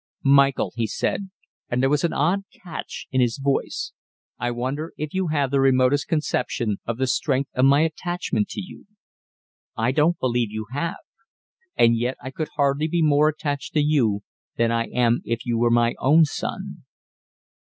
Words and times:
"Michael," 0.23 0.73
he 0.75 0.87
said, 0.87 1.29
and 1.69 1.79
there 1.83 1.87
was 1.91 2.03
an 2.03 2.11
odd 2.11 2.39
catch 2.63 3.05
in 3.11 3.21
his 3.21 3.37
voice, 3.37 3.93
"I 4.39 4.49
wonder 4.49 4.93
if 4.97 5.13
you 5.13 5.27
have 5.27 5.51
the 5.51 5.59
remotest 5.59 6.07
conception 6.07 6.79
of 6.87 6.97
the 6.97 7.05
strength 7.05 7.51
of 7.53 7.65
my 7.65 7.81
attachment 7.81 8.47
to 8.49 8.61
you. 8.61 8.87
I 9.77 9.91
don't 9.91 10.17
believe 10.17 10.49
you 10.49 10.65
have. 10.71 10.97
And 11.77 11.95
yet 11.95 12.17
I 12.19 12.31
could 12.31 12.49
hardly 12.55 12.87
be 12.87 13.03
more 13.03 13.27
attached 13.29 13.75
to 13.75 13.79
you 13.79 14.21
than 14.57 14.71
I 14.71 14.85
am 14.85 15.21
if 15.23 15.45
you 15.45 15.59
were 15.59 15.69
my 15.69 15.93
own 15.99 16.25
son." 16.25 16.83